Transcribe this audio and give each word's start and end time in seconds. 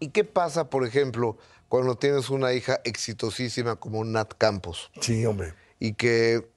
¿Y 0.00 0.08
qué 0.08 0.24
pasa, 0.24 0.70
por 0.70 0.84
ejemplo, 0.86 1.36
cuando 1.68 1.96
tienes 1.96 2.30
una 2.30 2.52
hija 2.52 2.80
exitosísima 2.84 3.76
como 3.76 4.04
Nat 4.04 4.32
Campos? 4.38 4.90
Sí, 5.00 5.24
hombre. 5.26 5.54
Y 5.80 5.94
que 5.94 6.48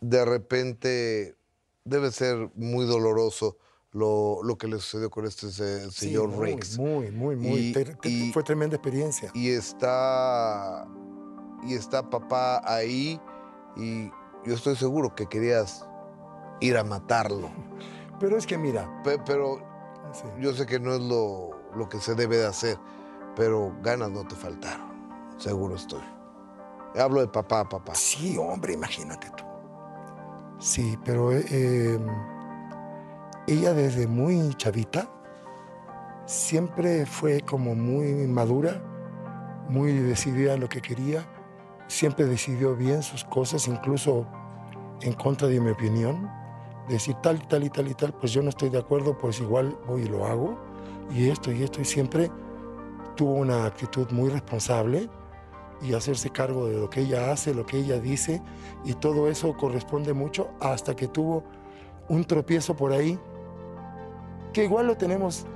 de 0.00 0.24
repente 0.24 1.34
debe 1.84 2.10
ser 2.10 2.50
muy 2.54 2.84
doloroso 2.86 3.56
lo, 3.92 4.42
lo 4.42 4.58
que 4.58 4.66
le 4.68 4.76
sucedió 4.78 5.08
con 5.10 5.24
este 5.26 5.50
se- 5.50 5.90
Sí, 5.90 6.06
señor 6.08 6.28
muy, 6.28 6.46
Riggs. 6.52 6.78
Muy, 6.78 7.10
muy, 7.10 7.36
muy. 7.36 7.58
Y- 7.58 7.72
Te- 7.72 7.84
te- 7.94 8.08
y- 8.08 8.32
fue 8.32 8.42
tremenda 8.42 8.76
experiencia. 8.76 9.30
Y 9.34 9.50
está. 9.50 10.86
Y 11.66 11.74
está 11.74 12.08
papá 12.10 12.60
ahí. 12.64 13.20
Y 13.76 14.10
yo 14.44 14.54
estoy 14.54 14.76
seguro 14.76 15.14
que 15.14 15.26
querías 15.26 15.84
ir 16.60 16.76
a 16.76 16.84
matarlo. 16.84 17.50
Pero 18.20 18.36
es 18.36 18.46
que 18.46 18.58
mira, 18.58 19.02
Pe- 19.02 19.18
Pero 19.24 19.60
sí, 20.12 20.24
yo 20.40 20.52
sé 20.52 20.66
que 20.66 20.78
no 20.78 20.94
es 20.94 21.00
lo, 21.00 21.50
lo 21.74 21.88
que 21.88 21.98
se 21.98 22.14
debe 22.14 22.38
de 22.38 22.46
hacer. 22.46 22.78
Pero 23.34 23.74
ganas 23.82 24.10
no 24.10 24.26
te 24.26 24.34
faltaron. 24.34 24.86
Seguro 25.38 25.74
estoy. 25.74 26.02
Hablo 26.98 27.20
de 27.20 27.28
papá, 27.28 27.68
papá. 27.68 27.94
sí, 27.94 28.36
hombre, 28.38 28.72
imagínate 28.72 29.28
tú. 29.36 29.44
Sí, 30.58 30.98
pero 31.04 31.32
eh, 31.32 31.44
eh, 31.50 31.98
ella 33.46 33.74
desde 33.74 34.06
muy 34.06 34.54
chavita 34.54 35.06
siempre 36.24 37.04
fue 37.04 37.42
como 37.42 37.74
muy 37.74 38.26
madura, 38.26 38.82
muy 39.68 39.92
decidida 39.92 40.54
en 40.54 40.60
lo 40.60 40.68
que 40.68 40.80
quería, 40.80 41.26
siempre 41.86 42.24
decidió 42.24 42.74
bien 42.74 43.02
sus 43.02 43.24
cosas, 43.24 43.68
incluso 43.68 44.26
en 45.02 45.12
contra 45.12 45.48
de 45.48 45.60
mi 45.60 45.70
opinión, 45.70 46.30
decir 46.88 47.14
tal 47.22 47.36
y 47.36 47.46
tal 47.46 47.64
y 47.64 47.70
tal 47.70 47.88
y 47.88 47.94
tal, 47.94 48.12
pues 48.12 48.32
yo 48.32 48.42
no 48.42 48.50
estoy 48.50 48.68
de 48.70 48.78
acuerdo, 48.78 49.16
pues 49.18 49.40
igual 49.40 49.76
voy 49.86 50.02
y 50.02 50.08
lo 50.08 50.26
hago, 50.26 50.58
y 51.10 51.28
esto 51.28 51.52
y 51.52 51.62
esto, 51.62 51.80
y 51.80 51.84
siempre 51.84 52.30
tuvo 53.16 53.32
una 53.34 53.64
actitud 53.64 54.10
muy 54.10 54.28
responsable 54.28 55.08
y 55.82 55.94
hacerse 55.94 56.30
cargo 56.30 56.66
de 56.66 56.78
lo 56.78 56.88
que 56.88 57.00
ella 57.00 57.32
hace, 57.32 57.54
lo 57.54 57.66
que 57.66 57.78
ella 57.78 57.98
dice, 58.00 58.42
y 58.84 58.94
todo 58.94 59.28
eso 59.28 59.56
corresponde 59.56 60.12
mucho 60.12 60.48
hasta 60.60 60.94
que 60.96 61.08
tuvo 61.08 61.44
un 62.08 62.24
tropiezo 62.24 62.74
por 62.74 62.92
ahí, 62.92 63.18
que 64.52 64.64
igual 64.64 64.86
lo 64.86 64.96
tenemos 64.96 65.46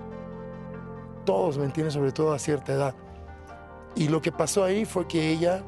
todos, 1.25 1.59
¿me 1.59 1.65
entiendes? 1.65 1.95
Sobre 1.95 2.13
todo 2.13 2.33
a 2.33 2.39
cierta 2.39 2.73
edad. 2.73 2.95
Y 3.95 4.09
lo 4.09 4.21
que 4.21 4.33
pasó 4.33 4.65
ahí 4.65 4.85
fue 4.85 5.07
que 5.07 5.31
ella 5.31 5.63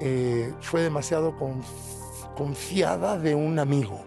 eh, 0.00 0.52
fue 0.60 0.82
demasiado 0.82 1.36
conf- 1.36 2.34
confiada 2.36 3.18
de 3.18 3.34
un 3.34 3.58
amigo, 3.58 4.00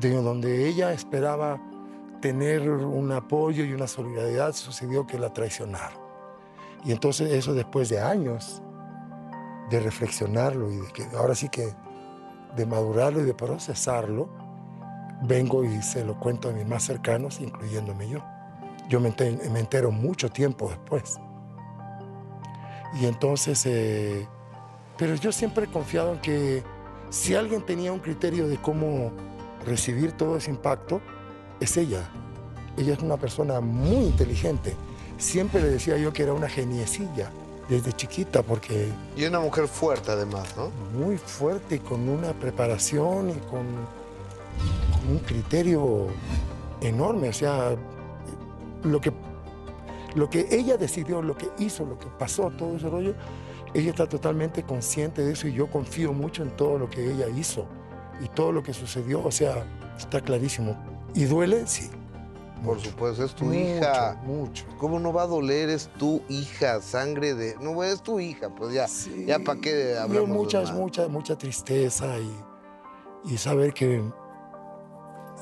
de 0.00 0.10
donde 0.22 0.68
ella 0.68 0.92
esperaba 0.92 1.60
tener 2.20 2.68
un 2.70 3.10
apoyo 3.12 3.64
y 3.64 3.72
una 3.72 3.86
solidaridad, 3.86 4.52
sucedió 4.52 5.06
que 5.06 5.18
la 5.18 5.32
traicionaron. 5.32 6.00
Y 6.84 6.92
entonces 6.92 7.32
eso 7.32 7.54
después 7.54 7.88
de 7.88 8.00
años 8.00 8.62
de 9.70 9.80
reflexionarlo 9.80 10.70
y 10.70 10.76
de 10.76 10.92
que 10.92 11.04
ahora 11.16 11.34
sí 11.34 11.48
que 11.48 11.68
de 12.56 12.66
madurarlo 12.66 13.20
y 13.20 13.24
de 13.24 13.34
procesarlo, 13.34 14.28
vengo 15.22 15.64
y 15.64 15.80
se 15.82 16.04
lo 16.04 16.18
cuento 16.18 16.48
a 16.48 16.52
mis 16.52 16.66
más 16.66 16.82
cercanos, 16.84 17.40
incluyéndome 17.40 18.08
yo. 18.08 18.18
Yo 18.88 19.00
me 19.00 19.08
enter- 19.14 19.50
me 19.50 19.60
entero 19.60 19.90
mucho 19.90 20.28
tiempo 20.30 20.68
después. 20.68 21.18
Y 23.00 23.06
entonces, 23.06 23.64
eh, 23.66 24.26
pero 24.98 25.14
yo 25.14 25.32
siempre 25.32 25.64
he 25.64 25.68
confiado 25.68 26.12
en 26.12 26.20
que 26.20 26.62
si 27.08 27.34
alguien 27.34 27.62
tenía 27.64 27.92
un 27.92 28.00
criterio 28.00 28.48
de 28.48 28.58
cómo 28.58 29.12
recibir 29.62 30.12
todo 30.12 30.36
ese 30.36 30.50
impacto, 30.50 31.00
es 31.60 31.76
ella. 31.76 32.08
Ella 32.76 32.94
es 32.94 33.00
una 33.00 33.16
persona 33.16 33.60
muy 33.60 34.06
inteligente. 34.06 34.74
Siempre 35.18 35.60
le 35.60 35.68
decía 35.68 35.96
yo 35.98 36.12
que 36.12 36.22
era 36.22 36.32
una 36.32 36.48
geniecilla 36.48 37.30
desde 37.68 37.92
chiquita, 37.92 38.42
porque 38.42 38.88
Y 39.16 39.24
una 39.24 39.40
mujer 39.40 39.68
fuerte, 39.68 40.10
además, 40.10 40.54
¿no? 40.56 40.70
muy 40.98 41.16
fuerte 41.16 41.76
y 41.76 41.78
con 41.78 42.08
una 42.08 42.32
preparación 42.32 43.30
y 43.30 43.34
con, 43.34 43.66
con 44.90 45.10
un 45.10 45.18
criterio 45.18 46.06
enorme. 46.80 47.28
O 47.28 47.32
sea, 47.32 47.76
lo 48.82 49.00
que, 49.00 49.12
lo 50.14 50.28
que 50.28 50.48
ella 50.50 50.76
decidió, 50.76 51.22
lo 51.22 51.36
que 51.36 51.48
hizo, 51.58 51.84
lo 51.86 51.98
que 51.98 52.06
pasó, 52.18 52.50
todo 52.50 52.76
ese 52.76 52.88
rollo, 52.88 53.14
ella 53.74 53.90
está 53.90 54.06
totalmente 54.08 54.64
consciente 54.64 55.22
de 55.22 55.32
eso 55.32 55.46
y 55.46 55.54
yo 55.54 55.70
confío 55.70 56.12
mucho 56.12 56.42
en 56.42 56.50
todo 56.50 56.78
lo 56.78 56.90
que 56.90 57.12
ella 57.12 57.28
hizo 57.28 57.66
y 58.20 58.28
todo 58.28 58.52
lo 58.52 58.62
que 58.62 58.72
sucedió. 58.72 59.24
O 59.24 59.30
sea, 59.30 59.64
está 59.96 60.20
clarísimo. 60.20 60.76
¿Y 61.14 61.24
duele? 61.24 61.66
Sí. 61.66 61.90
Por 62.64 62.76
mucho. 62.76 62.90
supuesto, 62.90 63.24
es 63.24 63.34
tu 63.34 63.44
Mucho, 63.46 63.58
hija. 63.58 64.20
Mucho. 64.24 64.64
¿Cómo 64.78 65.00
no 65.00 65.12
va 65.12 65.22
a 65.22 65.26
doler? 65.26 65.68
Es 65.68 65.88
tu 65.98 66.22
hija, 66.28 66.80
sangre 66.80 67.34
de. 67.34 67.56
No, 67.60 67.82
es 67.82 68.02
tu 68.02 68.20
hija, 68.20 68.50
pues 68.50 68.72
ya. 68.72 68.86
Sí, 68.86 69.24
ya 69.26 69.40
para 69.40 69.60
qué 69.60 69.98
hablamos 69.98 70.28
de 70.28 70.34
mucha, 70.34 70.60
más. 70.60 70.72
mucha, 70.72 71.08
mucha 71.08 71.36
tristeza 71.36 72.18
y, 72.18 73.32
y 73.32 73.36
saber 73.36 73.72
que 73.74 74.00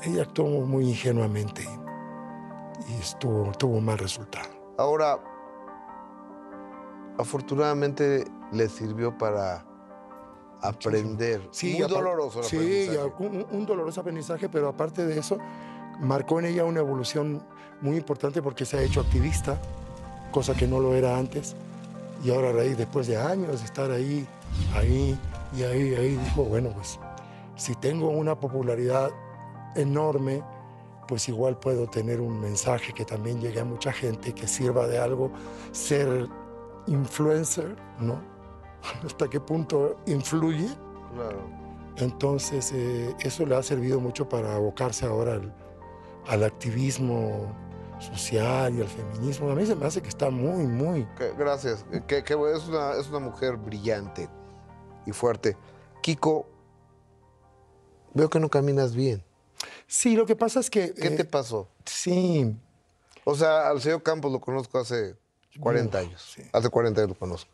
ella 0.03 0.23
actuó 0.23 0.45
muy 0.45 0.89
ingenuamente 0.89 1.63
y, 1.63 2.91
y 2.91 2.95
estuvo, 2.99 3.51
tuvo 3.51 3.77
un 3.77 3.85
mal 3.85 3.99
resultado. 3.99 4.49
Ahora, 4.79 5.19
afortunadamente 7.19 8.25
le 8.51 8.67
sirvió 8.67 9.15
para 9.15 9.63
aprender. 10.61 11.47
Sí, 11.51 11.73
Muy 11.79 11.87
doloroso 11.87 12.43
Sí, 12.43 12.57
aprendizaje. 12.57 13.11
un, 13.19 13.45
un 13.51 13.65
doloroso 13.65 14.01
aprendizaje, 14.01 14.49
pero 14.49 14.67
aparte 14.67 15.05
de 15.05 15.19
eso, 15.19 15.37
marcó 15.99 16.39
en 16.39 16.45
ella 16.45 16.65
una 16.65 16.79
evolución 16.79 17.41
muy 17.81 17.97
importante 17.97 18.41
porque 18.41 18.65
se 18.65 18.77
ha 18.77 18.81
hecho 18.81 19.01
activista, 19.01 19.59
cosa 20.31 20.53
que 20.53 20.67
no 20.67 20.79
lo 20.79 20.93
era 20.93 21.17
antes. 21.17 21.55
Y 22.23 22.31
ahora, 22.31 22.49
a 22.49 22.53
raíz, 22.53 22.77
después 22.77 23.07
de 23.07 23.17
años 23.17 23.59
de 23.59 23.65
estar 23.65 23.89
ahí, 23.91 24.27
ahí 24.75 25.17
y 25.57 25.63
ahí, 25.63 25.95
ahí, 25.95 26.15
dijo, 26.15 26.43
bueno, 26.43 26.69
pues 26.69 26.99
si 27.55 27.75
tengo 27.75 28.09
una 28.09 28.39
popularidad 28.39 29.09
enorme, 29.75 30.43
pues 31.07 31.27
igual 31.27 31.57
puedo 31.57 31.87
tener 31.87 32.21
un 32.21 32.39
mensaje 32.39 32.93
que 32.93 33.03
también 33.03 33.41
llegue 33.41 33.59
a 33.59 33.65
mucha 33.65 33.91
gente, 33.91 34.33
que 34.33 34.47
sirva 34.47 34.87
de 34.87 34.97
algo, 34.99 35.31
ser 35.71 36.27
influencer, 36.87 37.75
¿no? 37.99 38.21
Hasta 39.05 39.29
qué 39.29 39.39
punto 39.39 39.97
influye. 40.05 40.67
Claro. 41.13 41.39
Entonces, 41.97 42.71
eh, 42.73 43.15
eso 43.19 43.45
le 43.45 43.55
ha 43.55 43.63
servido 43.63 43.99
mucho 43.99 44.27
para 44.29 44.55
abocarse 44.55 45.05
ahora 45.05 45.33
al, 45.33 45.53
al 46.27 46.43
activismo 46.43 47.53
social 47.99 48.73
y 48.75 48.81
al 48.81 48.87
feminismo. 48.87 49.51
A 49.51 49.55
mí 49.55 49.65
se 49.65 49.75
me 49.75 49.85
hace 49.85 50.01
que 50.01 50.09
está 50.09 50.29
muy, 50.29 50.65
muy... 50.65 51.05
Que- 51.17 51.33
gracias. 51.37 51.85
Que, 52.07 52.23
que 52.23 52.33
es, 52.33 52.67
una, 52.67 52.93
es 52.93 53.07
una 53.09 53.19
mujer 53.19 53.57
brillante 53.57 54.29
y 55.05 55.11
fuerte. 55.11 55.57
Kiko, 56.01 56.47
veo 58.13 58.29
que 58.29 58.39
no 58.39 58.49
caminas 58.49 58.95
bien. 58.95 59.23
Sí, 59.85 60.15
lo 60.15 60.25
que 60.25 60.35
pasa 60.35 60.59
es 60.61 60.69
que... 60.69 60.93
¿Qué 60.93 61.09
eh, 61.09 61.11
te 61.17 61.25
pasó? 61.25 61.67
Sí, 61.85 62.55
O 63.25 63.35
sea, 63.35 63.69
al 63.69 63.81
señor 63.81 64.01
Campos 64.01 64.31
lo 64.31 64.39
conozco 64.39 64.79
hace 64.79 65.15
40 65.59 65.97
Uf, 65.99 66.07
años. 66.07 66.31
sí. 66.35 66.41
Hace 66.53 66.69
40 66.69 67.01
años 67.01 67.09
lo 67.09 67.19
conozco. 67.19 67.51